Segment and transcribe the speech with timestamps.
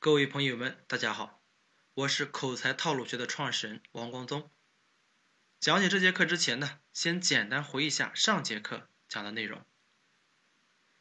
[0.00, 1.42] 各位朋友们，大家好，
[1.94, 4.48] 我是口才套路学的创始人王光宗。
[5.58, 9.66] 讲解这节课之前呢，先简单回忆一下上节课讲的内容。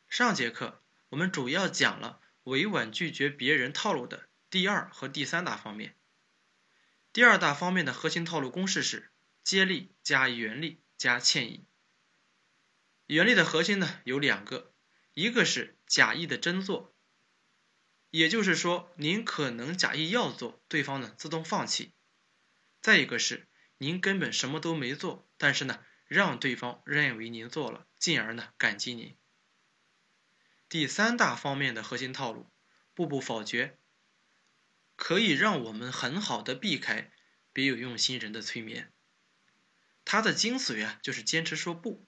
[0.09, 5.95] 上节课我们主要讲了委婉拒绝别人套路的第二和第三大方面。
[7.13, 9.11] 第二大方面的核心套路公式是
[9.43, 11.67] 接力加原力加歉意。
[13.05, 14.73] 原力的核心呢有两个，
[15.13, 16.95] 一个是假意的真做。
[18.09, 21.91] 也就是说，您可能假意要做，对方呢自动放弃；
[22.81, 29.17] 再一个是您根本什么都没做，但是呢让对方认为您做了，进而呢感激您。
[30.69, 32.49] 第三大方面的核心套路，
[32.93, 33.77] 步步否决，
[34.95, 37.11] 可以让我们很好的避开
[37.53, 38.91] 别有用心人的催眠。
[40.05, 42.07] 它的精髓啊，就是坚持说不，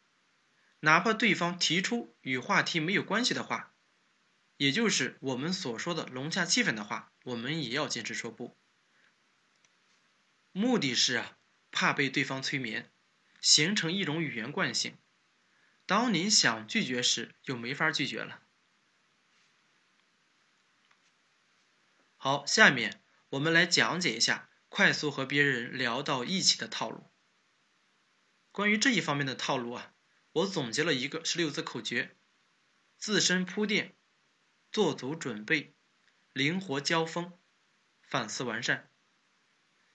[0.80, 3.74] 哪怕对方提出与话题没有关系的话。
[4.60, 8.58] 也就是我们所说的融洽气氛的话，我们也要坚持说不。
[10.52, 11.38] 目的是啊，
[11.72, 12.92] 怕被对方催眠，
[13.40, 14.98] 形成一种语言惯性。
[15.86, 18.42] 当您想拒绝时，就没法拒绝了。
[22.18, 27.10] 好，下面我们来讲解一下快速和别人聊到一起的套路。
[28.52, 29.94] 关于这一方面的套路啊，
[30.34, 32.18] 我总结了一个十六字口诀：
[32.98, 33.96] 自身铺垫。
[34.72, 35.74] 做足准备，
[36.34, 37.34] 灵活交锋，
[38.04, 38.92] 反思完善。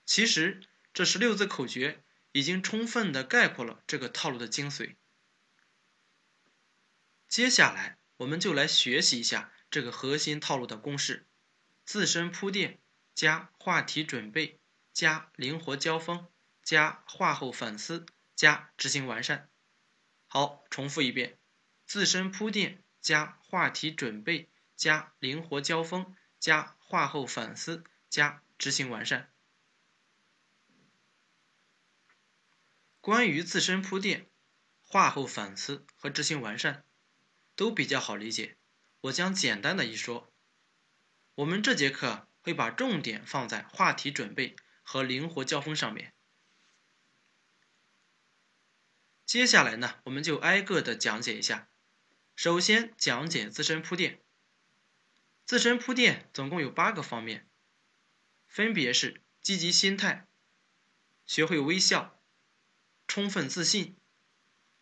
[0.05, 0.61] 其实
[0.93, 4.97] 这十六字口诀已经充分的概括了这个套路的精髓。
[7.29, 11.27] 接下来我们就来学习一下这个核心套路的公式：
[11.85, 12.81] 自身铺垫
[13.15, 14.61] 加话题准备
[14.93, 16.27] 加灵活交锋
[16.63, 19.49] 加话后反思加执行完善。
[20.27, 21.39] 好，重复一遍：
[21.87, 24.51] 自身铺垫加话题准备。
[24.77, 29.33] 加灵活交锋，加话后反思，加执行完善。
[33.01, 34.31] 关于自身铺垫、
[34.81, 36.85] 话后反思和执行完善，
[37.55, 38.57] 都比较好理解。
[39.03, 40.33] 我将简单的一说。
[41.35, 46.15] 我们这节课会把重点放在话题准备和灵活交锋上面。
[49.27, 51.69] 接下来呢，我们就挨个的讲解一下。
[52.35, 54.24] 首先讲解自身铺垫。
[55.45, 57.49] 自身铺垫总共有八个方面，
[58.47, 60.27] 分别是积极心态、
[61.27, 62.19] 学会微笑、
[63.07, 63.97] 充分自信、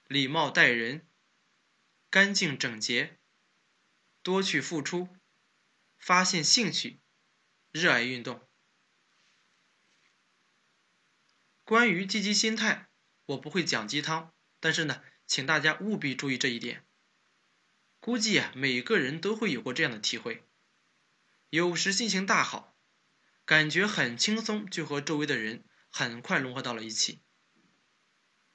[0.07, 1.05] 礼貌待人、
[2.11, 3.19] 干净整洁、
[4.23, 5.09] 多去付出、
[5.99, 7.01] 发现兴趣、
[7.73, 8.47] 热爱运动。
[11.65, 12.89] 关于积极心态，
[13.27, 16.87] 我不会讲鸡汤，但是呢，请大家务必注意这一点。
[17.99, 20.45] 估计啊，每个人都会有过这样的体会。
[21.53, 22.75] 有时心情大好，
[23.45, 27.19] 感觉很轻松，就和周围的人很快融合到了一起；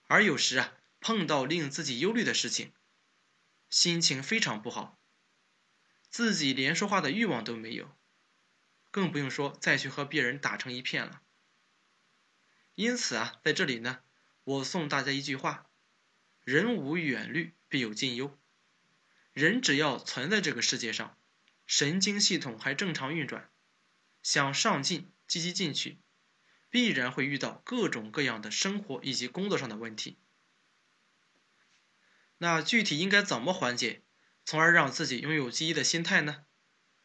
[0.08, 2.74] 而有时啊，碰到令自己忧虑的事情，
[3.70, 5.00] 心情非常不好，
[6.10, 7.96] 自己连说话的欲望都没有，
[8.90, 11.22] 更不用说再去和别人打成一片了。
[12.74, 14.00] 因此啊，在这里呢，
[14.44, 15.70] 我送大家一句话：
[16.44, 18.36] 人无远虑，必有近忧。
[19.34, 21.16] 人只要存在这个世界上。
[21.68, 23.52] 神经系统还正常运转，
[24.24, 26.00] 想上进、积极进取，
[26.70, 30.18] 必然会遇到各种各样的生活以及工作上的问题。
[32.38, 34.02] 那具体应该怎么缓解，
[34.46, 36.46] 从而让自己拥有积极的心态呢？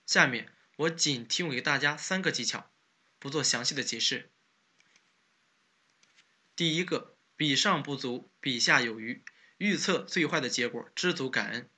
[0.07, 2.73] 下面我仅提供给大家三个技巧，
[3.19, 4.31] 不做详细的解释。
[6.55, 9.25] 第一个，比上不足，比下有余，
[9.59, 11.69] 预测最坏的结果，知足感恩。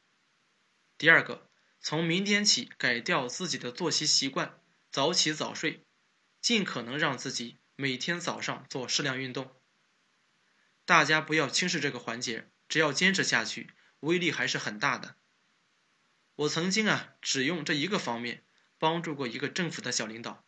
[0.99, 1.51] 第二个。
[1.85, 4.59] 从明天起，改掉自己的作息习惯，
[4.91, 5.85] 早起早睡，
[6.41, 9.55] 尽可能让自己每天早上做适量运动。
[10.87, 15.17] 大家不要轻视这个环节，只要坚持下去，威力还是很大的。
[16.37, 18.47] 我曾经啊，只用这一个方面
[18.79, 20.43] 帮助过一个政府的小领导。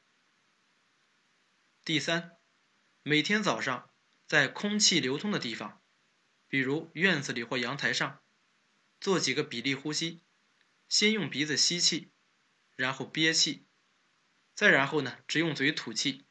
[1.85, 2.33] 第三，
[3.03, 3.91] 每天早上
[4.27, 5.83] 在空气流通的地方，
[6.49, 8.21] 比如院子里或阳台上，
[8.99, 10.23] 做几个比例呼吸。
[10.89, 12.13] 先用鼻子吸气，
[12.77, 13.67] 然后憋气，
[14.55, 16.27] 再然后呢，只用嘴吐气。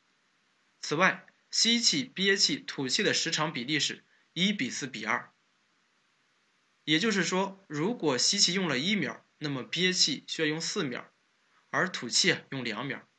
[0.81, 5.34] 此外，吸气、憋气、吐气的时长比例是一比四比二。
[6.84, 11.12] 也就是说，如果吸气用了一秒，那么憋气需要用四秒，
[11.72, 13.10] 而吐气啊用两秒。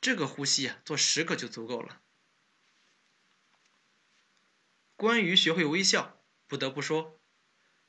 [0.00, 2.02] 这个呼吸啊，做十个就足够了。
[4.96, 7.20] 关于学会微笑，不得不说，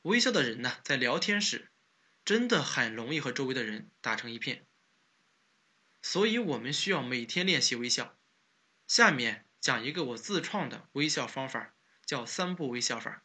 [0.03, 1.71] 微笑的人呢，在聊天时。
[2.27, 4.67] 真的很容易和周围的人打成一片。
[6.01, 8.19] 所以我们需要每天练习微笑。
[8.85, 11.73] 下面讲一个我自创的微笑方法，
[12.05, 13.23] 叫三步微笑法。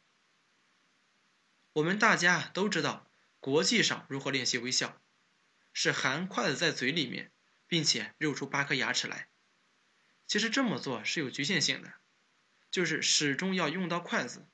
[1.73, 3.11] 我们大家都知道，
[3.41, 5.03] 国际上如何练习微笑，
[5.73, 7.33] 是含筷子在嘴里面，
[7.67, 9.29] 并且露出八颗牙齿来。
[10.29, 11.95] 其实这么做是有局限性的，
[12.71, 14.47] 就是始终要用到筷子，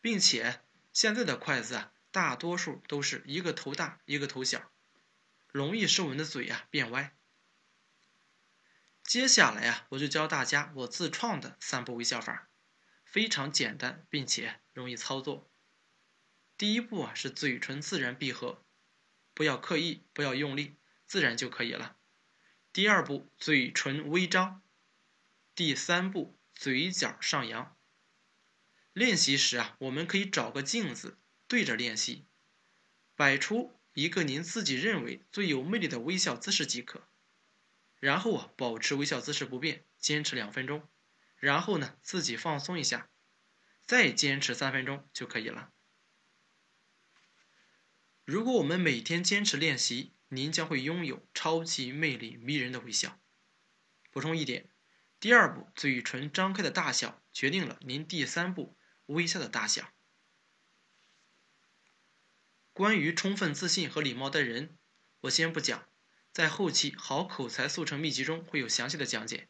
[0.00, 4.70] 并且现在的筷子啊，大多数都是一个头大一个头小，
[5.50, 7.16] 容易使我们的嘴啊变歪。
[9.02, 12.48] 接下来啊，我就教大家我自创的三步微笑法，
[13.04, 15.50] 非常简单并且容易操作。
[16.56, 18.62] 第一步啊是嘴唇自然闭合，
[19.34, 20.76] 不要刻意，不要用力，
[21.06, 21.96] 自然就可以了。
[22.72, 24.62] 第二步嘴唇微张，
[25.54, 27.74] 第三步嘴角上扬。
[28.92, 31.18] 练习时啊，我们可以找个镜子
[31.52, 32.24] 对着练习，
[33.14, 37.06] 摆出一个您自己认为最有魅力的微笑姿势即可。
[38.00, 40.88] 然后啊，保持微笑姿势不变，坚持两分钟，
[41.36, 43.10] 然后呢自己放松一下，
[43.84, 45.74] 再坚持三分钟就可以了。
[48.24, 53.20] 如果我们每天坚持练习，您将会拥有超级魅力迷人的微笑。
[54.10, 54.70] 补充一点，
[55.20, 59.92] 第二步嘴唇张开的大小决定了您第三步微笑的大小。
[62.72, 64.76] 关于充分自信和礼貌待人，
[65.20, 65.88] 我先不讲，
[66.32, 69.48] 在后期好口才速成秘籍中会有详细的讲解。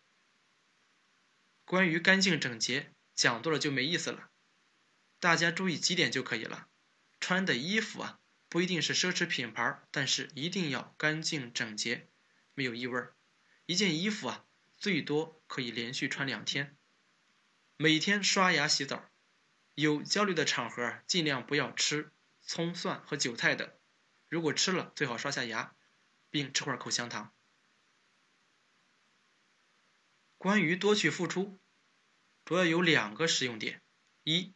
[1.64, 4.30] 关于干净整洁，讲多了就没意思了，
[5.20, 6.68] 大家注意几点就可以了。
[7.20, 8.18] 穿的衣服啊。
[8.48, 12.10] 不一定是奢侈品牌，但是一定要干净整洁，
[12.52, 13.02] 没有异味。
[13.64, 14.44] 一件衣服啊，
[14.76, 16.76] 最多可以连续穿两天。
[17.78, 19.08] 每天刷牙洗澡。
[19.74, 22.12] 有焦虑的场合，尽量不要吃
[22.52, 23.80] 葱蒜和韭菜的。
[24.28, 25.74] 如果吃了，最好刷下牙，
[26.28, 27.34] 并吃块口香糖。
[30.36, 31.58] 关于多去付出，
[32.44, 33.80] 主要有两个实用点：
[34.24, 34.54] 一，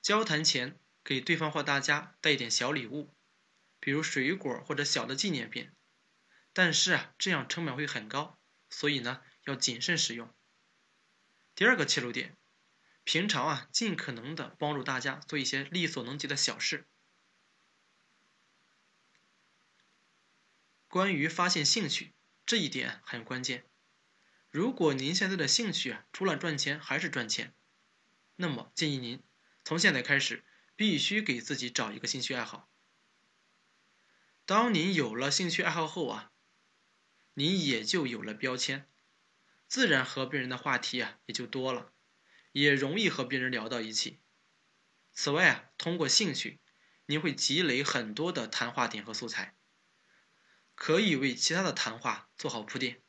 [0.00, 3.14] 交谈前给对方或大家带一点小礼物。
[3.78, 5.70] 比如水果或者小的纪念品，
[6.54, 8.40] 但是啊，这样成本会很高，
[8.70, 10.34] 所以呢要谨慎使用。
[11.54, 12.38] 第二个切入点，
[13.04, 16.88] 平常啊尽可能的帮助大家做一些力所能及的小事。
[20.88, 22.14] 关于发现兴趣
[22.46, 23.66] 这一点很关键。
[24.50, 27.54] 如果您现在的兴趣啊除了赚钱还是赚钱，
[28.36, 29.22] 那么建议您
[29.64, 30.44] 从现在开始
[30.74, 32.70] 必须给自己找一个兴趣爱好。
[34.46, 36.32] 当您有了兴趣爱好后啊，
[37.34, 38.88] 您也就有了标签，
[39.66, 41.92] 自然和别人的话题啊也就多了，
[42.52, 44.20] 也容易和别人聊到一起。
[45.12, 46.60] 此外啊，通过兴趣，
[47.04, 49.57] 您会积累很多的谈话点和素材，
[50.78, 53.02] 可以为其他的谈话做好铺垫。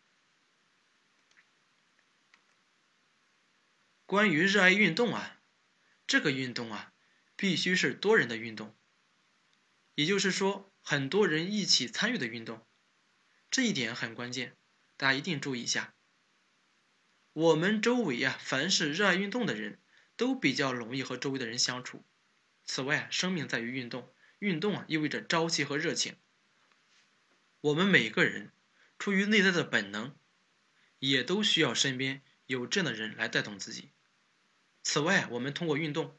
[4.07, 5.39] 关于热爱运动啊，
[6.07, 6.93] 这个运动啊，
[7.35, 8.75] 必须是多人的运动，
[9.93, 10.73] 也就是说。
[10.81, 12.65] 很多人一起参与的运动，
[13.51, 14.57] 这一点很关键，
[14.97, 15.93] 大家一定注意一下。
[17.33, 19.79] 我们周围啊，凡是热爱运动的人，
[20.15, 22.03] 都比较容易和周围的人相处。
[22.65, 26.17] 此外，生命在于运动，运动啊意味着朝气和热情。
[27.61, 28.53] 我们每个人
[28.97, 30.17] 出于内在的本能，
[30.99, 33.91] 也都需要身边有这样的人来带动自己。
[34.81, 36.17] 此外，我们通过运动，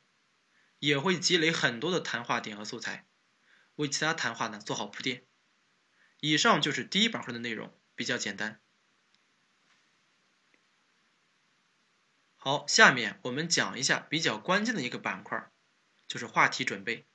[0.78, 3.06] 也会积累很多的谈话点和素材。
[3.76, 5.26] 为其他谈话呢做好铺垫。
[6.20, 8.60] 以上就是第一板块的内容，比较简单。
[12.36, 15.50] 好，下面我们讲一下比较关键的一个板块，
[16.06, 17.06] 就是话题准备。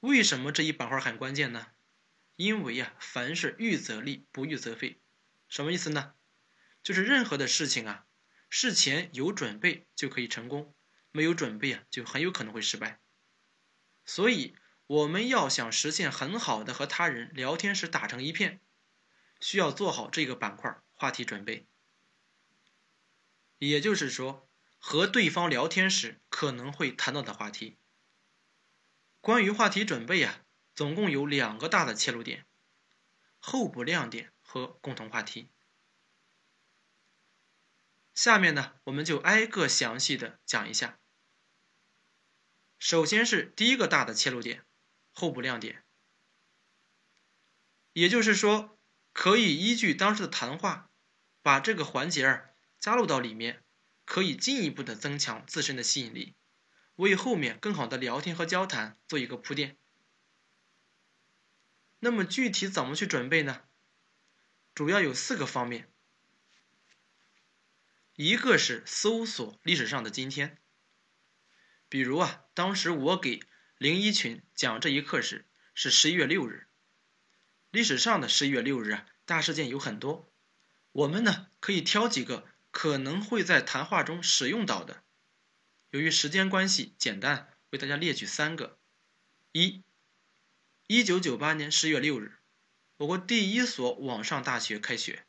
[0.00, 1.68] 为什么这一板块很关键呢？
[2.40, 4.98] 因为呀，凡事预则立，不预则废。
[5.46, 6.14] 什么意思呢？
[6.82, 8.06] 就是任何的事情啊，
[8.48, 10.74] 事前有准备就可以成功，
[11.12, 13.00] 没有准备啊，就很有可能会失败。
[14.04, 14.56] 所以。
[14.86, 18.60] 我们要想实现很好的和他人聊天时打成一片，
[19.40, 21.68] 需要做好这个板块话题准备。
[23.58, 27.78] 也就是说，和对方聊天时可能会谈到的话题。
[29.20, 30.44] 关于话题准备啊，
[30.80, 32.46] 总共有两个大的切入点：
[33.38, 35.50] 候补亮点和共同话题。
[38.14, 40.98] 下面呢，我们就挨个详细的讲一下。
[42.78, 44.64] 首先是第一个大的切入点。
[45.12, 45.84] 候补亮点，
[47.92, 48.78] 也就是说，
[49.12, 50.90] 可以依据当时的谈话，
[51.42, 53.62] 把这个环节儿加入到里面，
[54.06, 56.34] 可以进一步的增强自身的吸引力，
[56.94, 59.76] 为后面更好的聊天和交谈做一个铺垫。
[62.00, 63.62] 那么具体怎么去准备呢？
[64.74, 65.88] 主要有四个方面。
[68.14, 70.58] 一个是搜索历史上的今天，
[71.88, 73.40] 比如啊，当时我给
[73.78, 76.68] 零一群讲这一课时是十一月六日，
[77.70, 80.30] 历史上的十一月六日啊，大事件有很多，
[80.92, 85.02] 我们呢可以挑几个可能会在谈话中使用到的。
[85.90, 88.78] 由于时间关系，简单为大家列举三个：
[89.52, 89.82] 一，
[90.92, 92.32] 一九九八年十月六日，
[92.96, 95.24] 我国第一所网上大学开学。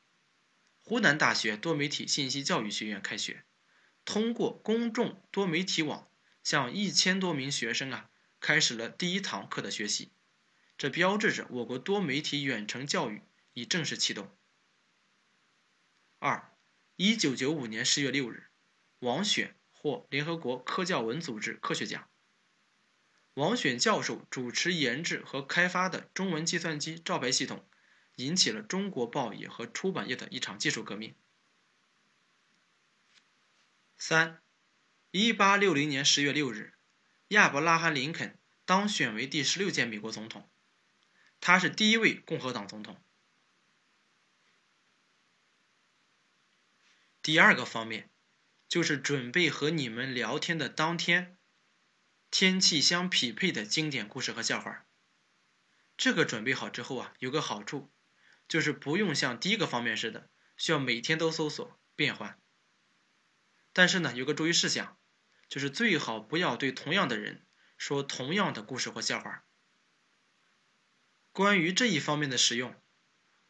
[0.80, 3.46] 湖南大学多媒体信息教育学院开学，
[4.04, 6.10] 通过公众多媒体网，
[6.44, 10.10] 向一千多名学生啊开始了第一堂课的学习，
[10.80, 13.22] 这标志着我国多媒体远程教育
[13.54, 14.36] 已正式启动。
[16.18, 16.52] 二，
[16.96, 18.48] 一九九五年十月六日，
[18.98, 22.11] 王选获联合国科教文组织科学奖。
[23.36, 27.68] 王选教授主持研制和开发的中文计算机照排系统。
[28.16, 31.16] 引起了中国报业和出版业的一场技术革命。
[33.98, 34.42] 三，
[35.12, 36.74] 一八六零年十月六日，
[37.30, 40.48] 亚伯拉罕·林肯当选为第十六届美国总统，
[41.40, 43.02] 他是第一位共和党总统。
[47.24, 48.12] 第二个方面，
[48.68, 51.38] 就是准备和你们聊天的当天，
[52.32, 54.88] 天气相匹配的经典故事和笑话。
[55.96, 57.92] 这个准备好之后啊，有个好处。
[58.48, 62.38] 就是不用像第一个方面似的，需要每天都搜索变换。
[63.72, 64.98] 但是呢，有个注意事项，
[65.48, 67.46] 就是最好不要对同样的人
[67.78, 69.46] 说同样的故事或笑话。
[71.32, 72.76] 关于这一方面的使用，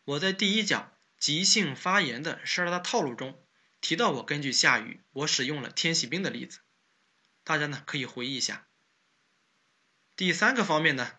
[0.03, 3.43] 我在第一讲即兴发言的十二大套路中
[3.79, 6.59] 提到，我根据下雨，我使用了天气冰的例子，
[7.43, 8.67] 大家呢可以回忆一下。
[10.21, 11.13] 第三个方面呢。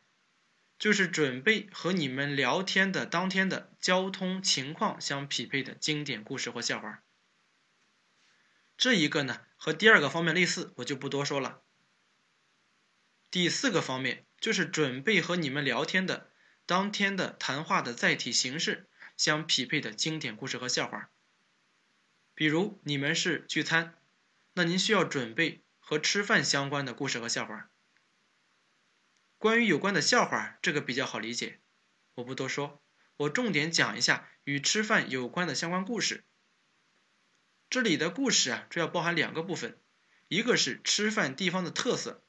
[0.79, 7.03] 就是准备和你们聊天的当天的交通情况相匹配的经典故事或笑话。
[8.77, 11.65] 这一个呢和第二个方面类似，我就不多说了。
[13.29, 16.31] 第四个方面就是准备和你们聊天的
[16.65, 21.11] 当天的谈话的载体形式相匹配的经典故事和笑话。
[22.37, 23.97] 比如你们是聚餐，
[24.53, 27.72] 那您需要准备和吃饭相关的故事和笑话。
[29.43, 31.59] 关于有关的笑话，这个比较好理解，
[32.15, 32.81] 我不多说，
[33.17, 36.23] 我重点讲一下与吃饭有关的相关故事。
[37.69, 39.77] 这里的故事啊，主要包含两个部分，
[40.29, 42.23] 一个是吃饭地方的特色，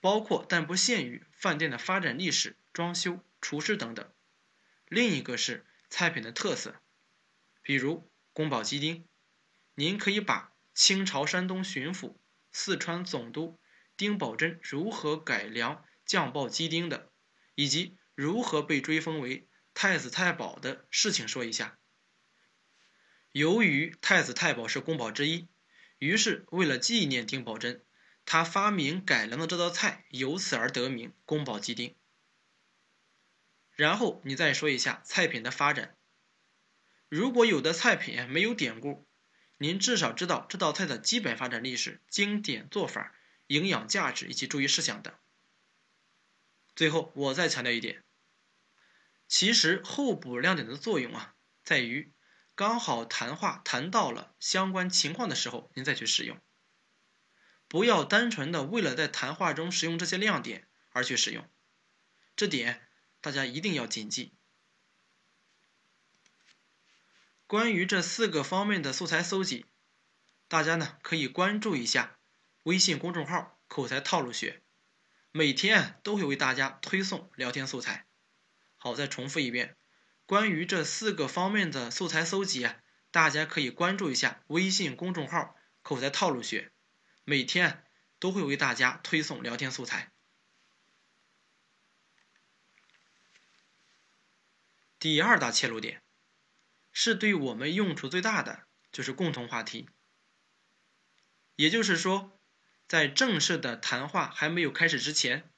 [0.00, 4.06] 包括但不限于饭店的发展历史、装修、厨师等等；
[4.88, 6.74] 另一个是菜品的特色，
[7.62, 9.06] 比如宫保鸡丁，
[9.76, 12.16] 您可以把清朝山东巡抚、
[12.50, 13.60] 四川总督
[13.96, 15.84] 丁宝桢如何改良。
[16.08, 17.12] 酱爆鸡丁的，
[17.54, 21.78] 以及如何被追封为太子太保的事情说一下。
[23.30, 25.48] 由于太子太保是宫保之一，
[25.98, 27.82] 于是为了纪念丁宝桢，
[28.24, 31.94] 他发明改良的这道菜，由此而得名宫保鸡丁。
[33.76, 35.94] 然后你再说一下菜品的发展。
[37.10, 39.06] 如果有的菜品没有典故，
[39.58, 43.14] 您至少知道这道菜的基本发展历史、经典做法、
[43.46, 45.14] 营养价值以及注意事项等。
[46.78, 48.04] 最后，我再强调一点，
[49.26, 52.14] 其实候补亮点的作用啊，在于
[52.54, 56.40] 刚好谈话谈到了相关情况的时候，您再去使用，
[57.66, 61.50] 不要单纯的为了在谈话中使用这些亮点而去使用，
[62.36, 62.88] 这点
[63.20, 64.36] 大家一定要谨记。
[67.48, 69.66] 关于这四个方面的素材搜集，
[70.46, 72.20] 大家呢可以关注一下
[72.62, 74.62] 微信公众号“口才套路学”。
[75.38, 78.08] 每天都会为大家推送聊天素材。
[78.76, 79.76] 好，再重复一遍，
[80.26, 82.80] 关于这四个方面的素材搜集啊，
[83.12, 86.72] 大家可以关注一下微信公众号“口才套路学”，
[87.22, 87.84] 每天
[88.18, 90.10] 都会为大家推送聊天素材。
[94.98, 96.02] 第二大切入点，
[96.90, 99.88] 是对我们用处最大的，就是共同话题，
[101.54, 102.34] 也就是说。
[102.88, 105.52] 在正式的谈话还没有开始之前，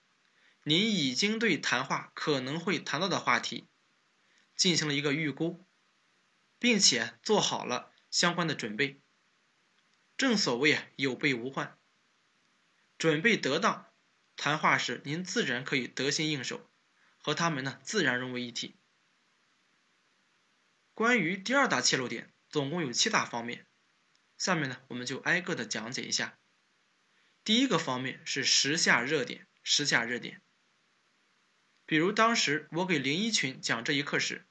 [0.65, 3.69] 您已经对谈话可能会谈到的话题
[4.57, 5.65] 进行了一个预估，
[6.59, 9.01] 并且做好了相关的准备。
[10.17, 11.79] 正所谓啊，有备无患。
[12.99, 13.87] 准备得当，
[14.37, 16.69] 谈话时您自然可以得心应手，
[17.17, 18.77] 和他们呢自然融为一体。
[20.93, 23.67] 关于第二大切入点，总共有七大方面，
[24.37, 26.37] 下面呢我们就挨个的讲解一下。
[27.43, 30.43] 第一个方面是时下热点，时下热点。
[31.87, 34.47] 比如当时我给零一群讲这一课时，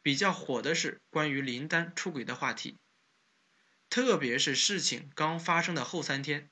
[0.00, 2.78] 比较火的是关于林丹出轨的话题，
[3.90, 6.50] 特别是事情刚发生的后三天，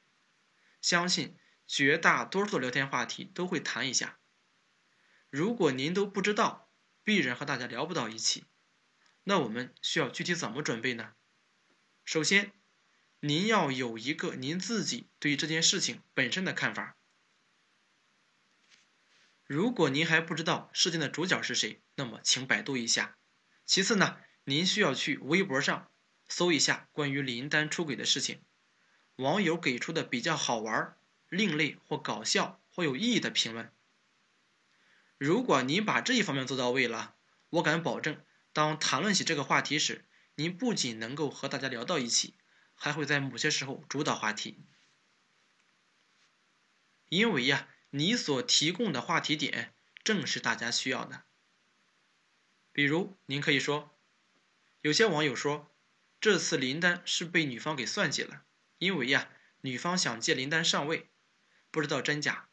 [0.82, 4.18] 相信绝大多数的聊天话题都会谈一下。
[5.30, 6.70] 如果您都不知道，
[7.04, 8.44] 必然和大家聊不到一起。
[9.24, 11.14] 那我们需要具体怎么准备呢？
[12.04, 12.52] 首先，
[13.20, 16.96] 您要有一个您自己对这件事情本身的看法。
[19.44, 23.18] 如果您还不知道事件的主角是谁，那么请百度一下。
[23.66, 25.90] 其次呢，您需要去微博上
[26.28, 28.40] 搜一下关于林丹出轨的事情，
[29.16, 30.96] 网友给出的比较好玩、
[31.28, 33.72] 另类或搞笑或有意义的评论。
[35.16, 37.16] 如果您把这一方面做到位了，
[37.50, 40.04] 我敢保证，当谈论起这个话题时，
[40.36, 42.36] 您不仅能够和大家聊到一起，
[42.78, 44.64] 还会在某些时候主导话题。
[47.10, 51.24] 因为呀，你所提供的话题点正是大家需要的。
[52.72, 53.98] 比如，您可以说，
[54.82, 55.74] 有些网友说，
[56.20, 58.44] 这次林丹是被女方给算计了，
[58.78, 59.30] 因为呀，
[59.62, 61.10] 女方想借林丹上位，
[61.70, 62.48] 不知道真假。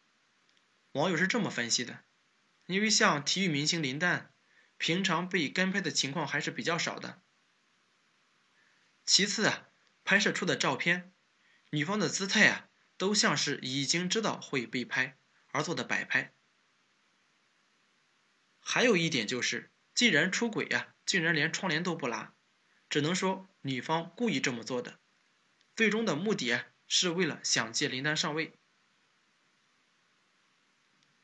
[0.93, 2.05] 网友是这么分析的，
[2.67, 4.33] 因为像体育明星林丹，
[4.77, 7.21] 平常被跟拍的情况还是比较少的。
[9.05, 9.64] 其次啊，
[10.05, 11.13] 拍摄出的照片，
[11.71, 16.33] 女方的姿态啊，都像是已经知道会被拍而做的摆拍。
[18.61, 19.73] 还有一点就是。
[19.93, 22.35] 既然出轨呀，竟然连窗帘都不拉，
[22.89, 24.99] 只能说女方故意这么做的，
[25.73, 28.59] 最终的目的啊是为了想借林丹上位。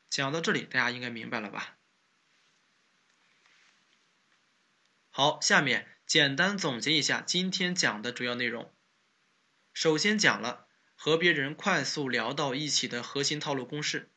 [0.08, 1.78] 讲到这里，大家应该明白了吧？
[5.10, 8.70] 好，下面简单总结一下今天讲的主要内容。
[9.72, 14.10] 首先讲了和别人快速聊到一起的核心套路公式：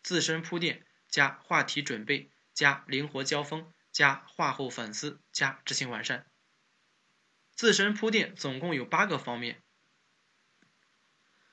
[0.00, 3.68] 自身铺垫加话题准备加灵活交锋。
[3.90, 6.30] 加话后反思加执行完善。
[7.56, 9.60] 自身铺垫总共有八个方面，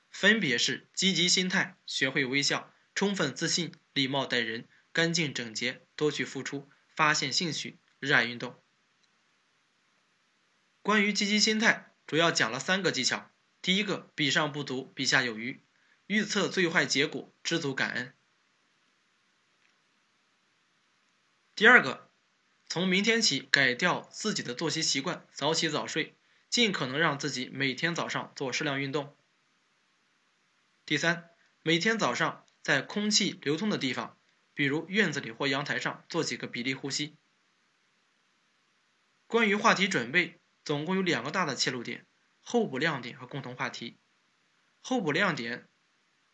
[0.08, 8.61] 分别是积极心态、学会微笑、充分自信、礼貌待人、干净整洁、多去付出、发现兴趣、热爱运动。
[10.82, 13.30] 关于积极心态，主要讲了三个技巧：
[13.62, 15.64] 第一个，比上不足，比下有余，
[16.06, 18.12] 预测最坏结果，知足感恩；
[21.54, 22.10] 第二个。
[22.66, 26.16] 从明天起改掉自己的作息习惯，早起早睡，
[26.48, 29.14] 尽可能让自己每天早上做适量运动。
[30.86, 31.28] 第三，
[31.62, 34.18] 每天早上在空气流通的地方，
[34.54, 37.14] 比如院子里或阳台上做几个比例呼吸。
[39.26, 42.06] 关于话题准备，总共有两个大的切入点：
[42.40, 43.98] 候补亮点和共同话题。
[44.80, 45.68] 候补亮点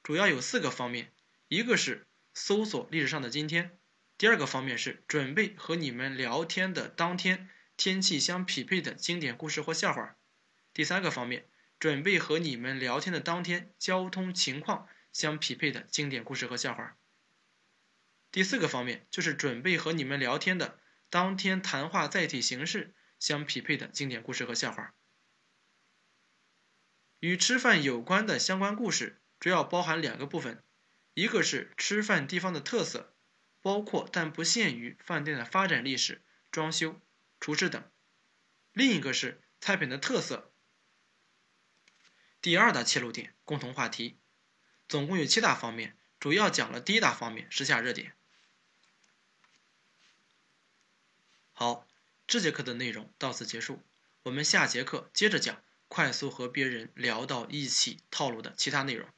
[0.02, 1.12] 主要有四个方面，
[1.48, 3.78] 一个是搜索历史上的今天。
[4.16, 10.16] 第二个方面是准备和你们聊天的当天天气相匹配的经典故事或笑话。
[10.74, 16.96] 第三个方面，准备和你们聊天的当天交通情况相匹配的经典故事和笑话。
[18.32, 24.94] 第四个方面就是准备和你们聊天的当天谈话载体形式相匹配的经典故事和笑话。
[27.20, 30.62] 与吃饭有关的相关故事主要包含两个部分，
[31.14, 33.14] 一个是吃饭地方的特色。
[33.60, 37.00] 包括但不限于饭店的发展历史、装修、
[37.40, 37.90] 厨师等。
[38.72, 40.52] 另一个是菜品的特色。
[42.40, 44.16] 第二大切入点，共同话题，
[44.86, 48.14] 总共有七大方面，主要讲了第一大方面，时下热点。
[51.52, 51.84] 好，
[52.28, 53.80] 这节课的内容到此结束，
[54.24, 59.08] 我们下节课接着讲快速和别人聊到一起套路的其他内容。